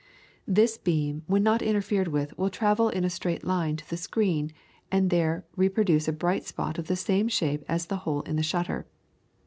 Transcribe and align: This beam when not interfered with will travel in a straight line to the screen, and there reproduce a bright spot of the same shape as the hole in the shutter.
This 0.47 0.79
beam 0.79 1.21
when 1.27 1.43
not 1.43 1.61
interfered 1.61 2.07
with 2.07 2.35
will 2.35 2.49
travel 2.49 2.89
in 2.89 3.05
a 3.05 3.07
straight 3.11 3.43
line 3.43 3.75
to 3.75 3.87
the 3.87 3.97
screen, 3.97 4.51
and 4.91 5.11
there 5.11 5.45
reproduce 5.55 6.07
a 6.07 6.11
bright 6.11 6.43
spot 6.43 6.79
of 6.79 6.87
the 6.87 6.95
same 6.95 7.27
shape 7.27 7.63
as 7.69 7.85
the 7.85 7.97
hole 7.97 8.21
in 8.23 8.35
the 8.35 8.41
shutter. 8.41 8.87